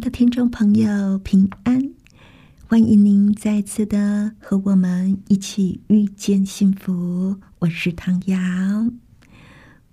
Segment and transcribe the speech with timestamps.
[0.00, 1.90] 的听众朋友，平安！
[2.68, 7.36] 欢迎您再次的和我们一起遇见幸福。
[7.60, 8.38] 我是唐瑶。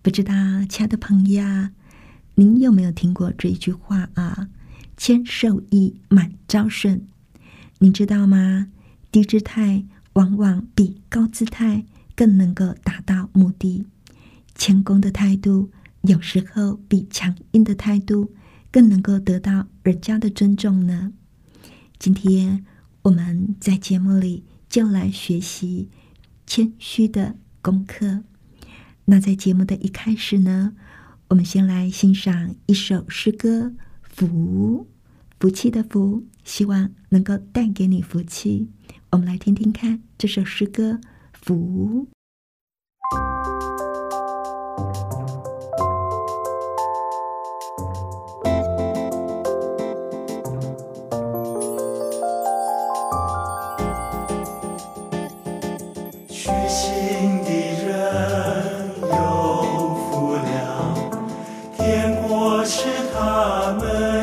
[0.03, 0.33] 不知道，
[0.69, 1.43] 亲爱的朋友，
[2.35, 4.49] 您有没有听过这一句话啊
[4.95, 7.07] ？“谦受益，满招损。”
[7.79, 8.67] 您知道吗？
[9.11, 13.85] 低姿态往往比高姿态更能够达到目的。
[14.53, 18.31] 谦恭的态度，有时候比强硬的态度。
[18.75, 21.13] 更能够得到人家的尊重呢。
[21.97, 22.65] 今天
[23.03, 25.89] 我们在节目里就来学习
[26.45, 28.25] 谦虚的功课。
[29.05, 30.73] 那在节目的一开始呢，
[31.29, 34.89] 我们先来欣赏一首诗歌“福”，
[35.39, 38.67] 福气的福，希望能够带给你福气。
[39.11, 40.99] 我们来听听看这首诗歌
[41.31, 42.09] “福”。
[63.67, 64.14] 我们。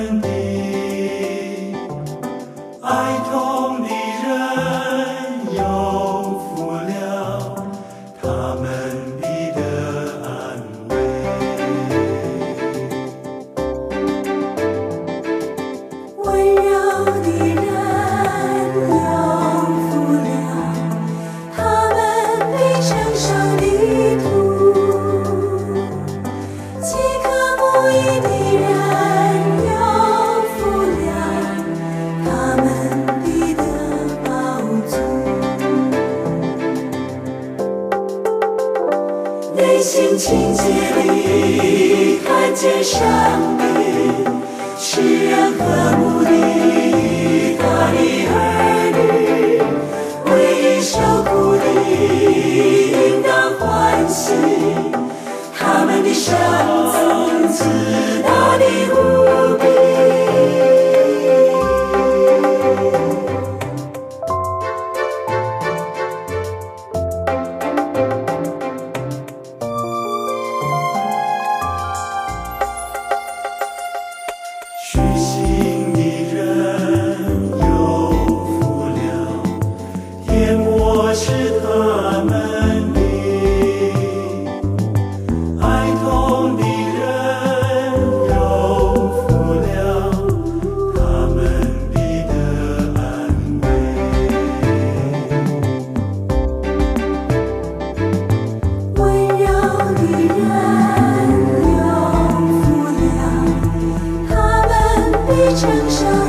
[105.62, 106.21] 成伤。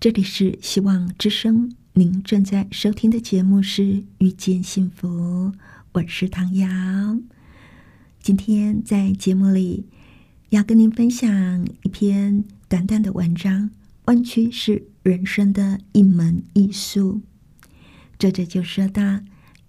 [0.00, 3.82] 这里是希望之声，您正在收听的节目是
[4.18, 5.08] 《遇见幸福》，
[5.92, 6.68] 我是唐瑶。
[8.20, 9.86] 今天在节目里
[10.48, 13.62] 要跟您分享一篇短短的文章，
[14.06, 17.22] 《弯曲是人生的一门艺术》。
[18.18, 19.20] 作者就说到：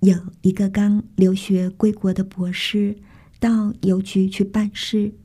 [0.01, 2.97] 有一个刚留学归国的博士
[3.39, 5.15] 到邮局去办事，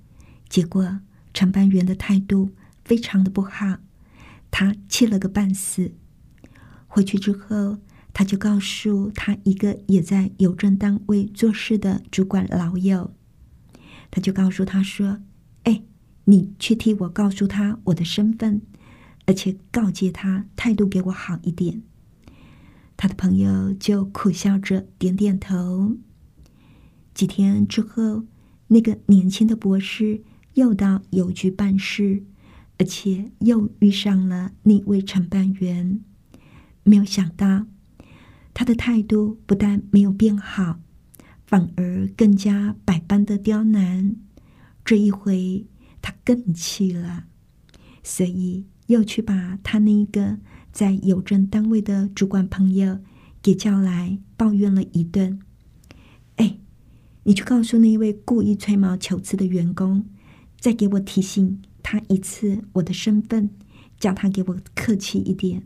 [0.48, 1.00] 结果
[1.34, 2.50] 承办员的态度
[2.86, 3.76] 非常的不好，
[4.50, 5.92] 他气了个半死。
[6.86, 7.76] 回去之后，
[8.14, 13.12] 他就告诉他一个也在邮政单位做事的主管老友，
[14.10, 15.20] 他就告诉他说
[15.64, 15.82] ：“哎，
[16.24, 18.62] 你去替我告诉他我的身份，
[19.28, 21.82] 而且告诫他态度给我好一点。”
[22.96, 25.96] 他的朋友就苦笑着点点头。
[27.14, 28.24] 几天之后，
[28.68, 30.22] 那个年轻的博士
[30.54, 32.24] 又到邮局办事，
[32.78, 36.00] 而且又遇上了那位承办员。
[36.82, 37.66] 没有想到，
[38.54, 40.80] 他的态度不但没有变好，
[41.46, 44.16] 反而更加百般的刁难。
[44.84, 45.66] 这一回，
[46.00, 47.26] 他更气了，
[48.02, 50.40] 所以又去把他那一个。
[50.70, 53.00] 在邮政单位的主管朋友
[53.42, 55.40] 给叫来抱怨了一顿。
[56.36, 56.58] 哎，
[57.24, 60.04] 你去告诉那一位故意吹毛求疵的员工，
[60.60, 63.50] 再给我提醒他一次我的身份，
[63.98, 65.64] 叫他给我客气一点。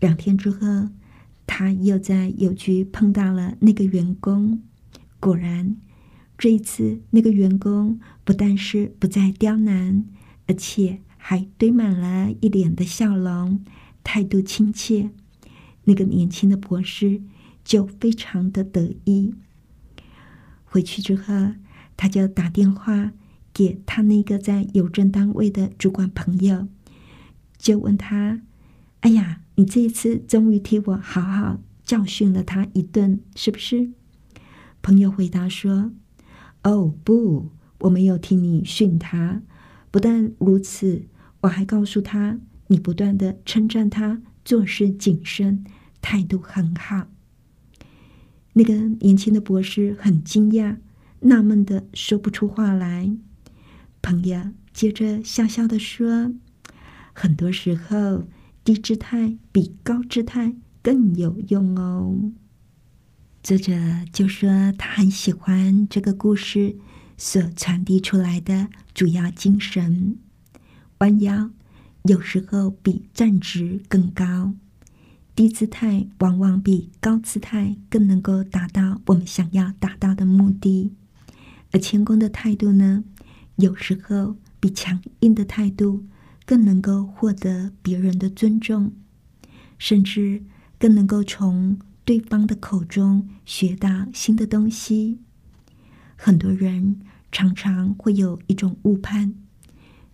[0.00, 0.88] 两天之后，
[1.46, 4.62] 他又在邮局碰到了那个员工，
[5.20, 5.76] 果然，
[6.36, 10.06] 这一次那个员工不但是不再刁难，
[10.48, 11.02] 而且。
[11.24, 13.64] 还堆满了一脸的笑容，
[14.02, 15.10] 态度亲切。
[15.84, 17.22] 那个年轻的博士
[17.64, 19.32] 就非常的得意。
[20.64, 21.52] 回去之后，
[21.96, 23.12] 他就打电话
[23.54, 26.66] 给他那个在邮政单位的主管朋友，
[27.56, 28.42] 就问他
[29.00, 33.92] ：“哎呀，你这一次终于替我好好教训了他一顿，是不是？”
[34.82, 35.92] 朋友回答说
[36.64, 39.40] ：“哦，不，我没有替你训他。
[39.92, 41.04] 不但如此。”
[41.42, 45.64] 我还告诉他，你不断的称赞他做事谨慎，
[46.00, 47.08] 态度很好。
[48.54, 50.76] 那个年轻的博士很惊讶，
[51.20, 53.16] 纳闷的说不出话来。
[54.00, 56.34] 朋友接着笑笑的说
[57.14, 58.24] ：“很多时候，
[58.64, 62.32] 低姿态比高姿态更有用哦。”
[63.42, 63.72] 作者
[64.12, 66.76] 就说他很喜欢这个故事
[67.16, 70.18] 所传递出来的主要精神。
[71.02, 71.50] 弯腰
[72.04, 74.54] 有时候比站直更高，
[75.34, 80.92] 低姿态往往比高姿态更能够达到我们想要达到的目的。
[81.72, 83.02] 而谦恭的态度呢，
[83.56, 86.04] 有时候比强硬的态度
[86.46, 88.92] 更能够获得别人的尊重，
[89.78, 90.44] 甚至
[90.78, 95.18] 更能够从对方的口中学到新的东西。
[96.14, 97.00] 很多人
[97.32, 99.34] 常常会有一种误判。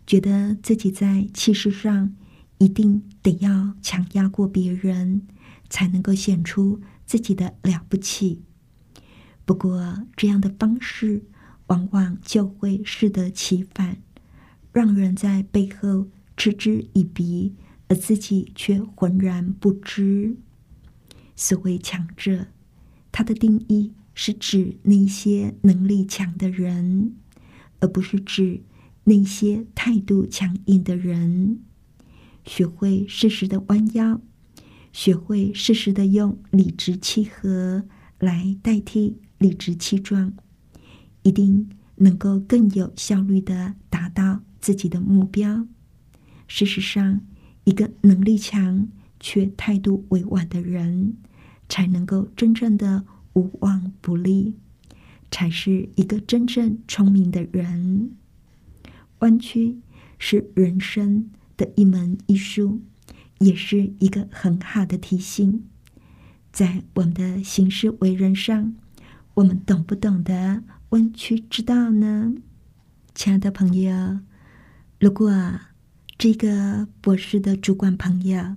[0.08, 2.16] 觉得自己在气势上
[2.56, 5.26] 一定得要强压过别人，
[5.68, 8.40] 才能够显出自己的了不起。
[9.44, 11.24] 不过，这样的方式
[11.66, 13.98] 往往就会适得其反，
[14.72, 16.08] 让人在背后
[16.38, 17.54] 嗤之以鼻，
[17.88, 20.38] 而自己却浑然不知。
[21.36, 22.46] 所谓强者，
[23.12, 27.14] 他的定义是指那些能力强的人，
[27.80, 28.62] 而不是指。
[29.08, 31.60] 那些态度强硬的人，
[32.44, 34.20] 学会适时的弯腰，
[34.92, 37.84] 学会适时的用理直气和
[38.18, 40.34] 来代替理直气壮，
[41.22, 45.66] 一定能够更有效率的达到自己的目标。
[46.46, 47.22] 事实上，
[47.64, 51.16] 一个能力强却态度委婉的人，
[51.66, 54.54] 才能够真正的无往不利，
[55.30, 58.10] 才是一个真正聪明的人。
[59.20, 59.78] 弯曲
[60.18, 62.80] 是人生的一门艺术，
[63.38, 65.64] 也是一个很好的提醒。
[66.52, 68.74] 在我们的行事为人上，
[69.34, 72.34] 我们懂不懂得弯曲之道呢？
[73.14, 74.20] 亲爱的朋友，
[74.98, 75.32] 如果
[76.16, 78.56] 这个博士的主管朋友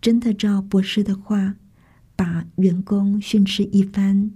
[0.00, 1.56] 真的照博士的话，
[2.14, 4.32] 把员工训斥一番，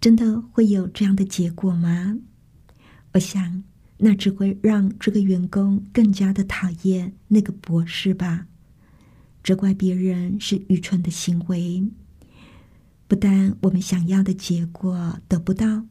[0.00, 2.18] 真的会有这样的结果吗？
[3.12, 3.62] 我想。
[4.02, 8.46] 那只会让这个员工更加的讨厌那个博士吧。
[9.42, 11.88] 责怪别人是愚蠢的行为，
[13.08, 15.86] 不但我们想要的结果得不到，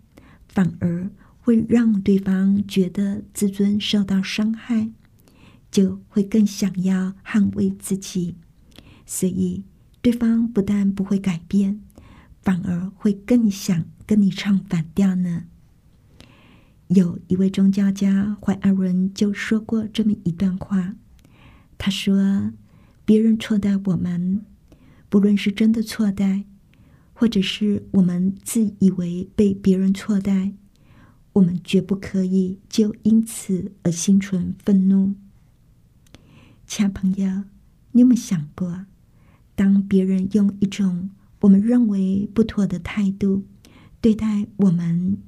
[0.47, 4.91] 反而会让对方觉得自尊受到伤害，
[5.71, 8.35] 就会更想要捍卫自己。
[9.05, 9.63] 所以，
[10.01, 11.81] 对方不但不会改变，
[12.43, 15.45] 反而会更想跟你唱反调呢。
[16.89, 20.95] 有一位宗教家怀艾伦就说过这么一段话，
[21.77, 22.51] 他说
[23.05, 24.43] ：“别人错待我们，
[25.07, 26.45] 不论是真的错待，
[27.13, 30.53] 或者是我们自以为被别人错待，
[31.33, 35.13] 我们绝不可以就因此而心存愤怒。
[36.65, 37.43] 亲爱朋友，
[37.91, 38.87] 你有没有想过，
[39.53, 43.43] 当别人用一种我们认为不妥的态度
[44.01, 45.19] 对待我们，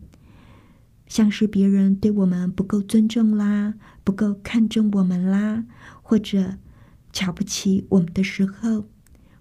[1.11, 5.65] 像是别人对我们不够尊重啦，不够看重我们啦，
[6.01, 6.55] 或者
[7.11, 8.87] 瞧不起我们的时候，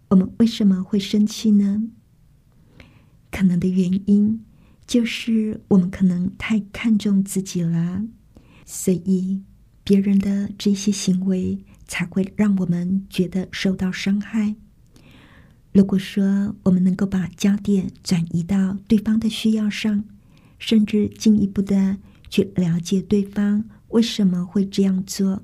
[0.09, 1.85] 我们为什么会生气呢？
[3.31, 4.45] 可能的原因
[4.85, 8.03] 就是我们可能太看重自己了，
[8.67, 9.41] 所以
[9.85, 14.57] 别人的这些行为才会让我们觉得受到伤害。
[15.73, 20.05] 如果说我们能够把焦点转移到对方的需要上，
[20.61, 21.97] 甚至进一步的
[22.29, 25.43] 去了解对方为什么会这样做，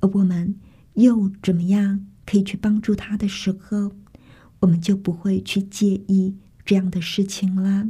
[0.00, 0.54] 而我们
[0.94, 3.92] 又怎么样可以去帮助他的时候，
[4.58, 7.88] 我们就不会去介意这样的事情了。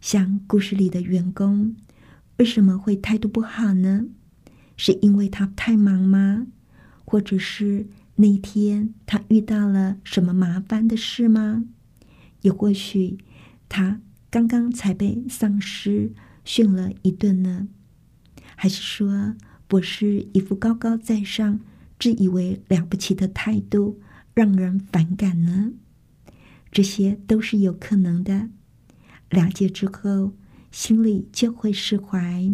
[0.00, 1.74] 像故事里的员工，
[2.36, 4.04] 为什么会态度不好呢？
[4.76, 6.46] 是因为他太忙吗？
[7.04, 11.64] 或者是那天他遇到了什么麻烦的事吗？
[12.42, 13.18] 也或许
[13.68, 16.12] 他刚刚才被丧尸
[16.44, 17.68] 训了一顿呢？
[18.56, 19.34] 还是说
[19.66, 21.60] 博士一副高高在上、
[21.98, 24.00] 自以为了不起的态度，
[24.34, 25.72] 让人反感呢？
[26.70, 28.50] 这些都是有可能的。
[29.30, 30.32] 了解之后，
[30.70, 32.52] 心里就会释怀。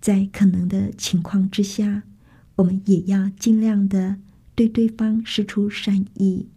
[0.00, 2.04] 在可能的情况之下，
[2.56, 4.18] 我们也要尽量的
[4.54, 6.48] 对对方施出善意。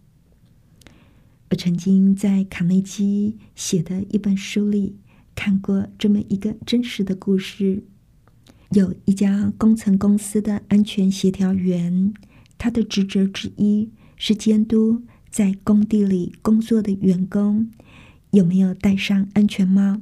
[1.50, 4.96] 我曾经在卡内基写的一本书里
[5.34, 7.82] 看过这么一个真实的故事：
[8.70, 12.14] 有一家工程公司的安全协调员，
[12.56, 17.68] 他的职责之一是监督在工地里工作的员工
[18.30, 20.00] 有没有戴上安全帽。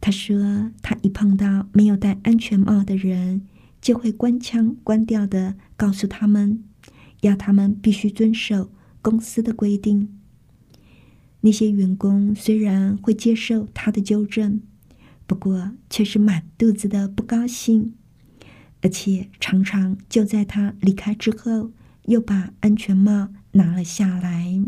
[0.00, 3.42] 他说，他一碰到没有戴安全帽的人，
[3.80, 6.64] 就会关腔关调的告诉他们，
[7.20, 10.08] 要他们必须遵守公司的规定。
[11.42, 14.60] 那些员工虽然会接受他的纠正，
[15.26, 17.94] 不过却是满肚子的不高兴，
[18.82, 21.72] 而且常常就在他离开之后，
[22.06, 24.62] 又把安全帽拿了下来。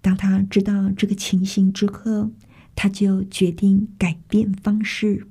[0.00, 2.30] 当他知道这个情形之后，
[2.74, 5.26] 他就决定改变方式。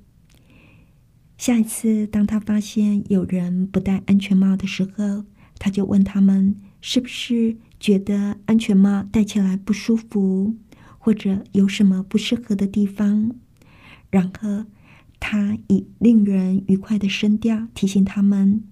[1.38, 5.24] 下一次，当他发现有人不戴安全帽的时候，
[5.58, 10.55] 他就问他们：“是不是觉得安全帽戴起来不舒服，
[10.98, 13.31] 或者有什么不适合的地方？”
[14.12, 14.65] 然后，
[15.19, 18.63] 他以令人愉快的声调提醒他们：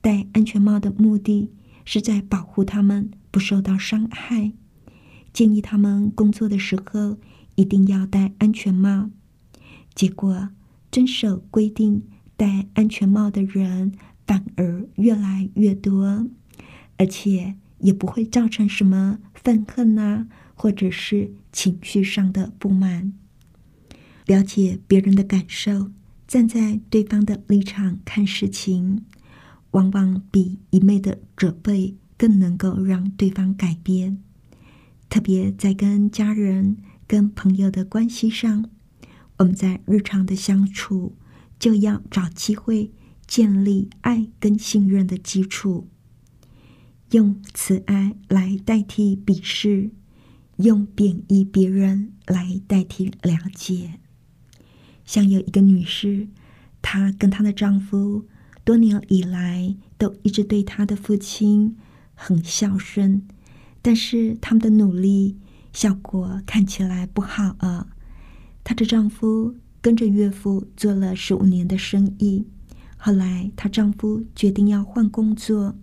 [0.00, 1.50] 戴安全帽的目的
[1.84, 4.52] 是在保护他们不受到伤害，
[5.32, 7.18] 建议他们工作的时候。
[7.58, 9.08] 一定要戴安全帽。
[9.94, 10.50] 结果，
[10.92, 12.02] 遵守规定
[12.36, 13.92] 戴安全帽的人
[14.26, 16.26] 反而越来越多，
[16.98, 23.12] 而且也不会造成什么愤恨呐，或者是情绪上的不满。
[24.26, 25.90] 了解别人的感受，
[26.26, 29.04] 站在对方的立场看事情，
[29.72, 34.18] 往往比一昧的责备更能够让对方改变。
[35.08, 36.76] 特别在跟家人。
[37.08, 38.68] 跟朋友的关系上，
[39.36, 41.14] 我们在日常的相处
[41.56, 42.90] 就要找机会
[43.28, 45.86] 建立爱跟信任的基础，
[47.10, 49.90] 用慈爱来代替鄙视，
[50.56, 54.00] 用贬义别人来代替了解。
[55.04, 56.28] 像有一个女士，
[56.82, 58.26] 她跟她的丈夫
[58.64, 61.76] 多年以来都一直对她的父亲
[62.14, 63.22] 很孝顺，
[63.80, 65.38] 但是他们的努力。
[65.72, 67.88] 效果看起来不好啊！
[68.64, 72.46] 她的丈夫跟着岳父做了十五年的生意，
[72.96, 75.76] 后来她丈夫决定要换工作，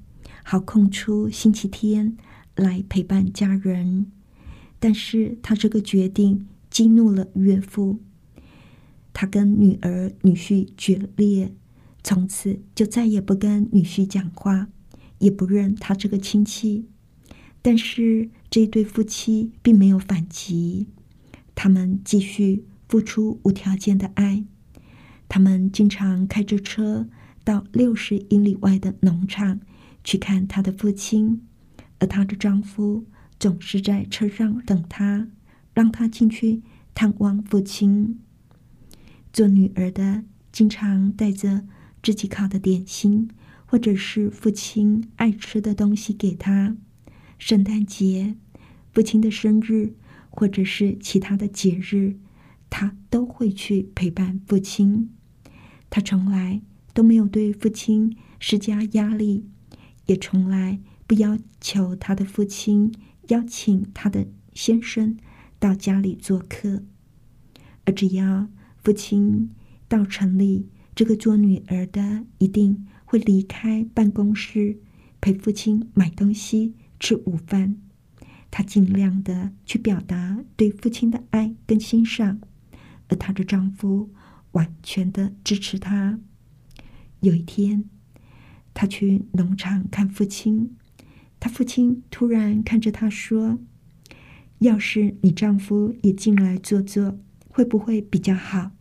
[0.44, 2.16] 好空出星期天
[2.56, 4.12] 来陪伴家人。
[4.80, 8.00] 但是他这个决定激怒了岳父，
[9.14, 11.54] 他跟女儿女婿决裂，
[12.04, 14.68] 从此就再也不跟女婿讲话，
[15.20, 16.86] 也不认他这个亲戚。
[17.62, 20.88] 但是这对夫妻并没有反击，
[21.56, 24.44] 他们继续付出无条件的爱。
[25.30, 27.08] 他们经常开着车
[27.46, 29.62] 到六十英里外的农场
[30.04, 31.42] 去看他的父亲，
[32.00, 33.06] 而她的丈夫
[33.40, 35.28] 总是在车上等她，
[35.74, 36.62] 让她进去
[36.94, 38.20] 探望父亲。
[39.32, 41.66] 做女儿的经常带着
[42.02, 43.30] 自己烤的点心，
[43.66, 46.76] 或者是父亲爱吃的东西给她。
[47.40, 48.36] 圣诞节，
[48.92, 49.96] 父亲的生日，
[50.30, 52.18] 或者是其他的节日，
[52.70, 55.10] 他都会去陪伴父亲。
[55.90, 56.62] 他从来
[56.94, 59.46] 都没有对父亲施加压力，
[60.06, 62.94] 也从来不要求他的父亲
[63.30, 65.18] 邀请他的先生
[65.60, 66.84] 到家里做客，
[67.86, 68.48] 而只要
[68.84, 69.50] 父亲
[69.88, 74.80] 到城里，这个做女儿的一定会离开办公室，
[75.22, 77.78] 陪父亲买东西、吃午饭。
[78.52, 82.40] 她尽量的去表达对父亲的爱跟欣赏，
[83.08, 84.12] 而她的丈夫
[84.52, 86.20] 完全的支持她。
[87.22, 87.90] 有一天，
[88.74, 90.76] 她去农场看父亲，
[91.40, 93.60] 她父亲突然看着他说
[94.60, 98.72] ：“要是你丈夫也进来坐坐，会不会比较好？”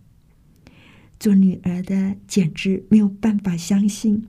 [1.18, 4.28] 做女儿的简直没有办法相信。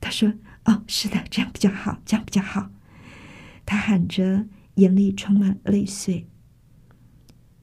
[0.00, 0.34] 他说
[0.66, 2.70] ：“哦，是的，这样比较好，这样比较好。”
[3.66, 4.46] 他喊着。
[4.76, 6.26] 眼里充满泪水。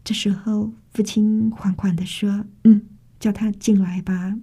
[0.04, 2.88] 这时候，父亲缓缓的说：“嗯，
[3.20, 4.40] 叫他进来吧。”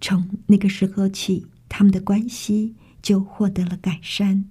[0.00, 1.44] 从那个时候起，
[1.78, 4.46] 他们的关系就获得了改善。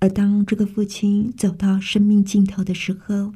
[0.00, 3.32] 而当这个父亲走到生命尽头的时候，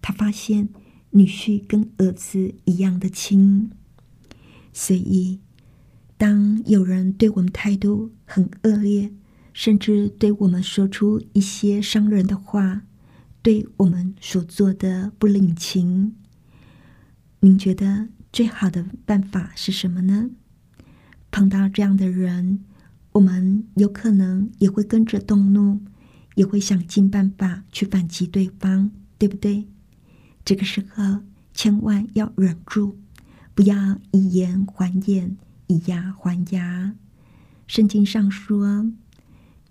[0.00, 0.70] 他发现
[1.10, 3.70] 女婿跟儿子一样的亲。
[4.72, 5.40] 所以，
[6.16, 9.12] 当有人对我们态度很恶劣，
[9.52, 12.84] 甚至对我们说出一些伤人的话，
[13.42, 16.14] 对我们所做的不领情，
[17.40, 20.30] 您觉得最好的办法是什么呢？
[21.36, 22.60] 碰到这样的人，
[23.12, 25.82] 我们有可能也会跟着动怒，
[26.34, 28.88] 也会想尽办法去反击对方，
[29.18, 29.66] 对不对？
[30.46, 31.18] 这个时候
[31.52, 32.96] 千万要忍住，
[33.54, 36.94] 不要以言还言，以牙还牙。
[37.66, 38.90] 圣经上说。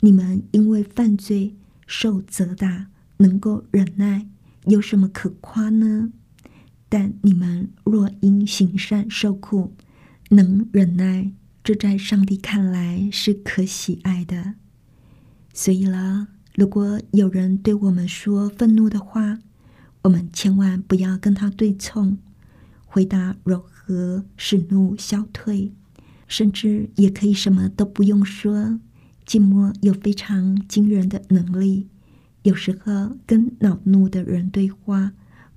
[0.02, 1.56] 你们因为犯罪
[1.88, 4.28] 受责打，能够忍耐，
[4.66, 6.12] 有什么可夸呢？
[6.90, 9.74] 但你们若因行善受苦，
[10.30, 11.32] 能忍耐，
[11.66, 14.54] 这在上帝看来是可喜爱的。
[15.52, 19.40] 所以了，如果有人对我们说愤怒的话，
[20.04, 22.20] 我们千万不要跟他对冲，
[22.86, 25.74] 回答柔和，使怒消退，
[26.28, 28.80] 甚至也可以什么都不用说。
[29.26, 31.88] 静默有非常惊人的能力，
[32.44, 35.14] 有时候跟恼怒的人对话，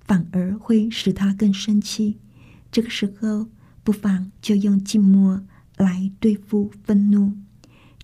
[0.07, 2.16] 反而会使他更生气。
[2.73, 3.49] 这个时候，
[3.85, 5.44] 不妨就用静默
[5.79, 7.33] 来对付愤怒，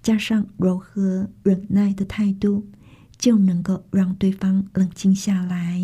[0.00, 2.66] 加上柔和忍耐的态度，
[3.18, 5.82] 就能够让对方冷静下来。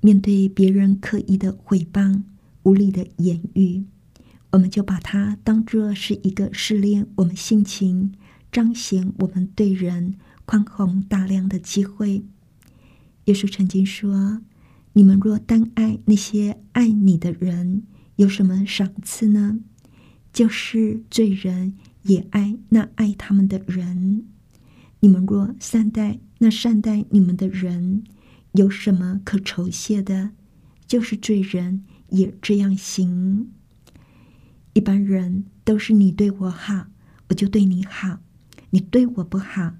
[0.00, 2.22] 面对别人刻意的诽谤、
[2.62, 3.84] 无理的言语，
[4.52, 8.14] 我们就把它当作是一个试炼我们性情。
[8.50, 10.14] 彰显我们对人
[10.46, 12.24] 宽宏大量的机会。
[13.26, 14.40] 耶稣曾经说
[14.94, 17.82] ：“你们若单爱那些爱你的人，
[18.16, 19.60] 有什么赏赐呢？
[20.32, 24.24] 就是罪人也爱那爱他们的人。
[25.00, 28.04] 你们若善待那善待你们的人，
[28.52, 30.30] 有什么可酬谢的？
[30.86, 33.50] 就是罪人也这样行。
[34.72, 36.86] 一般人都是你对我好，
[37.28, 38.20] 我就对你好。”
[38.70, 39.76] 你对我不好，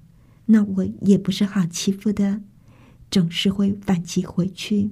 [0.47, 2.41] 那我也不是好欺负的，
[3.11, 4.89] 总是会反击回去。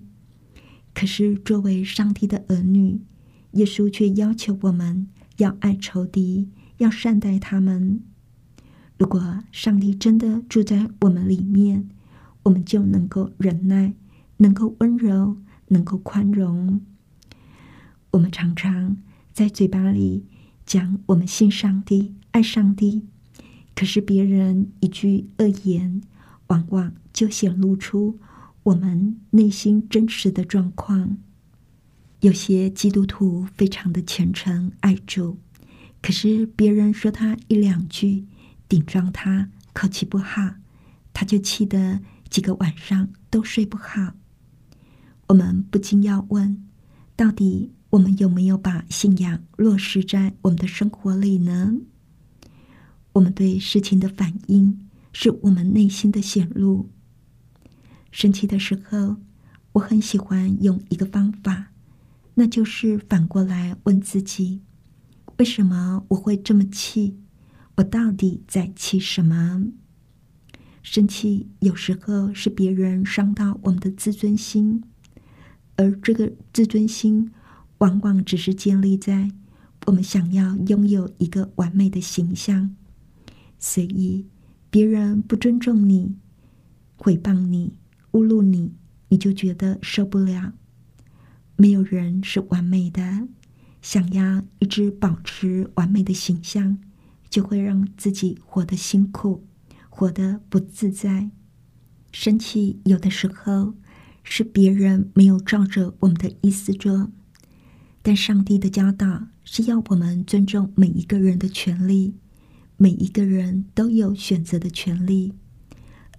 [0.93, 3.01] 可是作为上帝的儿女，
[3.53, 8.01] 耶稣却要求我们要爱仇敌，要善待他们。
[8.97, 11.89] 如果上帝真的住在我们里面，
[12.43, 13.93] 我们就能够忍耐，
[14.37, 16.81] 能够温柔，能够宽容。
[18.11, 18.97] 我们常常
[19.31, 20.25] 在嘴巴里
[20.65, 23.05] 讲我们信上帝，爱上帝。
[23.75, 26.01] 可是别人一句恶言，
[26.47, 28.17] 往往就显露出
[28.63, 31.17] 我们内心真实的状况。
[32.27, 35.37] 有些基督徒非常的虔诚爱主，
[36.01, 38.25] 可是别人说他一两句，
[38.67, 40.55] 顶撞他，口气不好，
[41.13, 44.11] 他就气得几个晚上都睡不好。
[45.27, 46.67] 我们不禁要问：
[47.15, 51.77] 到底我们有没有把信仰落实在我们的生活里呢？
[53.13, 56.89] 我们对事情的反应，是我们内心的显露。
[58.11, 59.15] 生气的时候，
[59.71, 61.71] 我很喜欢用一个方法，
[62.39, 64.61] 那就是反过来问自己：
[65.37, 67.17] 为什么我会这么气？
[67.77, 69.71] 我到底在气什么？
[70.83, 74.83] 生气有时候是别人伤到我们的自尊心，
[75.77, 77.31] 而这个自尊心，
[77.79, 79.31] 往往只是建立在
[79.87, 82.75] 我们想要拥有一个完美的形象。
[83.57, 84.27] 所以，
[84.69, 86.15] 别人不尊重你，
[86.99, 87.73] 诽谤你、
[88.11, 88.73] 侮辱你，
[89.09, 90.53] 你就觉得受不了。
[91.57, 93.27] 没有人是完美的，
[93.81, 96.77] 想要一直保持完美的形象，
[97.29, 99.43] 就会让自己活得辛苦，
[99.89, 101.31] 活得不自在。
[102.11, 103.73] 生气有的时候
[104.23, 107.11] 是别人没有照着我们的意思做，
[108.03, 112.13] 但上帝的教导是要我们尊重每一个人的权利，
[112.77, 115.33] 每一个人都有选择的权利，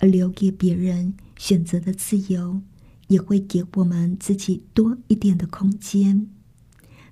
[0.01, 2.61] 而留给别人选择的自由。
[3.08, 6.28] 也会给我们自己多一点的空间。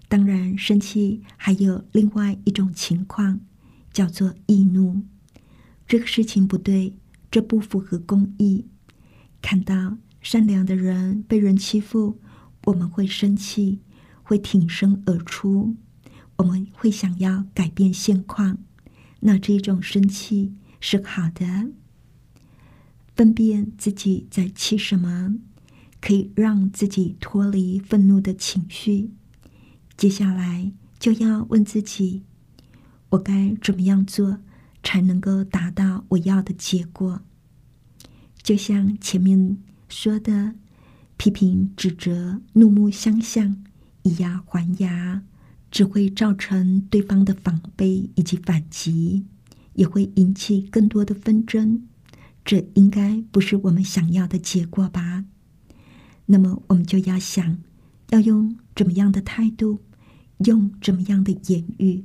[0.09, 3.41] 当然，生气还有另外一种情况，
[3.93, 5.03] 叫做易怒。
[5.87, 6.97] 这个事情不对，
[7.31, 8.67] 这不符合公义。
[9.43, 12.21] 看到善良的人被人欺负，
[12.65, 13.81] 我们会生气，
[14.23, 15.75] 会挺身而出，
[16.37, 18.59] 我们会想要改变现况。
[19.21, 21.71] 那这种生气是好的。
[23.15, 25.37] 分辨自己在气什么。
[26.01, 29.11] 可以让自己脱离愤怒的情绪。
[29.97, 32.23] 接下来就要问自己：
[33.11, 34.39] 我该怎么样做
[34.83, 37.23] 才能够达到我要的结果？
[38.43, 40.55] 就像前面说的，
[41.17, 43.65] 批评、指责、怒目相向、
[44.03, 45.23] 以牙还牙，
[45.71, 49.25] 只会造成对方的防备以及反击，
[49.75, 51.87] 也会引起更多的纷争。
[52.45, 55.25] 这应该不是我们想要的结果吧？
[56.27, 57.59] 那么，我们就要想，
[58.11, 59.81] 要用怎么样的态度，
[60.39, 62.05] 用怎么样的言语，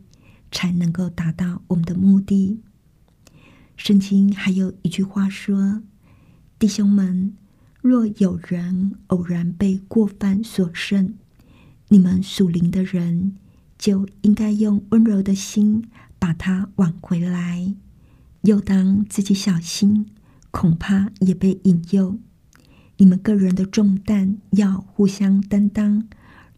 [0.51, 2.59] 才能够达到我们的目的。
[3.75, 5.81] 圣经还有一句话说
[6.59, 7.33] ：“弟兄们，
[7.81, 11.15] 若有人偶然被过犯所胜，
[11.87, 13.37] 你们属灵的人
[13.79, 17.73] 就应该用温柔的心把他挽回来，
[18.41, 20.05] 又当自己小心，
[20.51, 22.19] 恐怕也被引诱。”
[23.01, 26.07] 你们个人的重担要互相担当，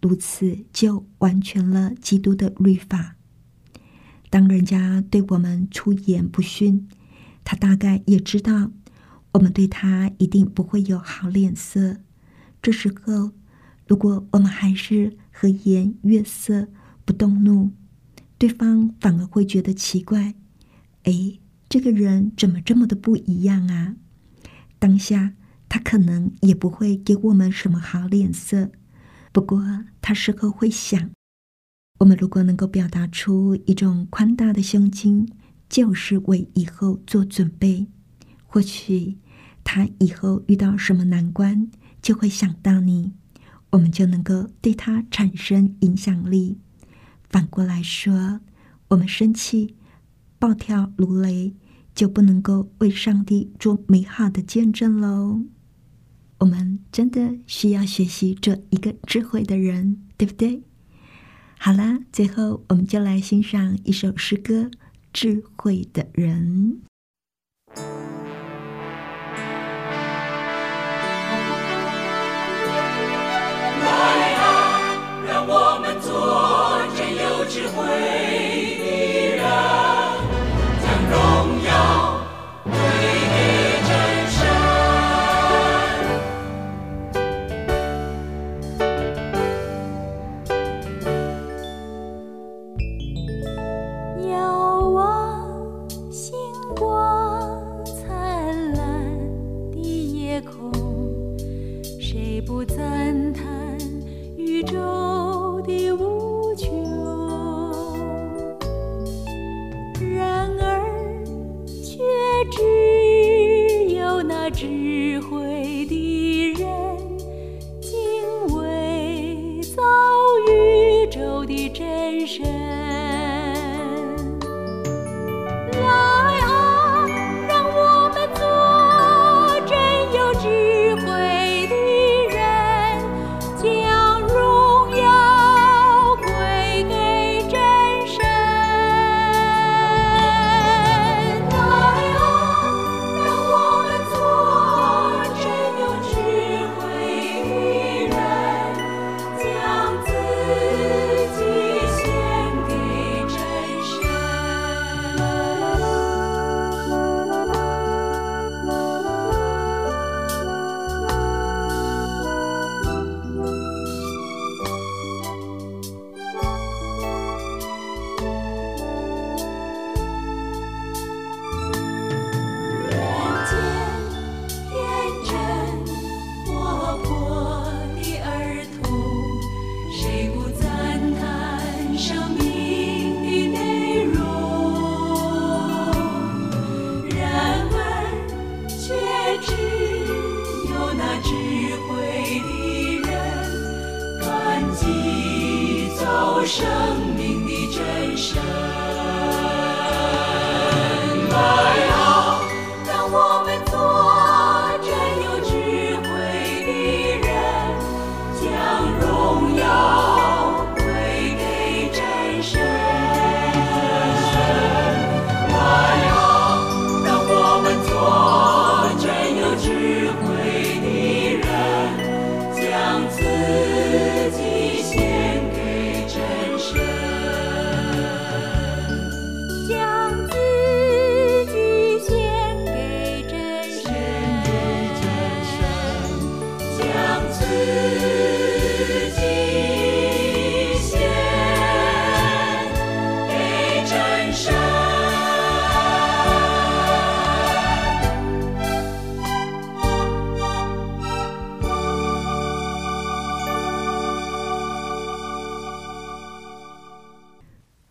[0.02, 3.16] 如此就完全了基督的律法。
[4.30, 6.90] 当人家对我们出言不逊，
[7.46, 8.72] 他大概也知道
[9.32, 12.00] 我们对他一定不会有好脸色。
[12.62, 13.32] 这时候，
[13.88, 16.68] 如果我们还是和颜悦色，
[17.06, 17.72] 不动怒，
[18.38, 20.36] 对方反而会觉得奇怪：
[21.04, 23.96] 哎，这个人怎么这么的不一样啊？
[24.78, 25.36] 当下。
[25.74, 28.70] 他可能也不会给我们什么好脸色，
[29.32, 31.10] 不过他事后会想：
[31.98, 35.28] 我们如果能够表达出一种宽大的胸襟，
[35.68, 37.88] 就是为以后做准备。
[38.46, 39.18] 或许
[39.64, 41.72] 他以后遇到什么难关，
[42.04, 43.14] 就会想到你，
[43.72, 46.60] 我们就能够对他产生影响力。
[47.32, 48.42] 反过来说，
[48.90, 49.76] 我们生气、
[50.38, 51.56] 暴跳如雷，
[51.96, 55.42] 就不能够为上帝做美好的见证喽。
[56.44, 60.62] 我们真的需要学习做一个智慧的人，对不对？
[61.58, 64.64] 好啦，最后我们就来欣赏一首诗歌
[65.14, 66.82] 《智慧的人》。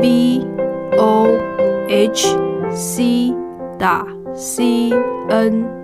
[0.00, 0.46] b
[0.98, 1.26] o
[1.88, 2.36] h
[2.72, 3.34] c
[3.78, 4.92] 打 c
[5.28, 5.79] n